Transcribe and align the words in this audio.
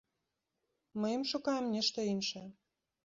Мы 1.03 1.11
ім 1.17 1.23
шукаем 1.33 1.65
нешта 1.77 1.99
іншае. 2.13 2.47